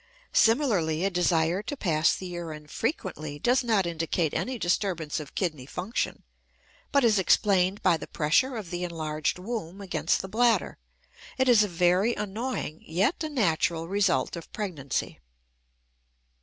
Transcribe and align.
Similarly 0.33 1.05
a 1.05 1.11
desire 1.11 1.61
to 1.61 1.77
pass 1.77 2.15
the 2.15 2.25
urine 2.25 2.65
frequently 2.65 3.37
does 3.37 3.63
not 3.63 3.85
indicate 3.85 4.33
any 4.33 4.57
disturbance 4.57 5.19
of 5.19 5.35
kidney 5.35 5.67
function, 5.67 6.23
but 6.91 7.03
is 7.03 7.19
explained 7.19 7.83
by 7.83 7.97
the 7.97 8.07
pressure 8.07 8.57
of 8.57 8.71
the 8.71 8.83
enlarged 8.83 9.37
womb 9.37 9.79
against 9.79 10.23
the 10.23 10.27
bladder; 10.27 10.79
it 11.37 11.47
is 11.47 11.63
a 11.63 11.67
very 11.67 12.15
annoying, 12.15 12.81
yet 12.83 13.23
a 13.23 13.29
natural, 13.29 13.87
result 13.87 14.35
of 14.35 14.51
pregnancy. 14.51 15.19